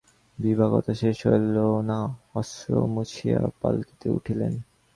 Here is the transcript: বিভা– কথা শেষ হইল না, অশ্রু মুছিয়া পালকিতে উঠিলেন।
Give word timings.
বিভা– 0.39 0.71
কথা 0.73 0.93
শেষ 0.93 1.17
হইল 1.27 1.57
না, 1.81 1.99
অশ্রু 2.35 2.79
মুছিয়া 2.87 3.39
পালকিতে 3.61 4.07
উঠিলেন। 4.09 4.53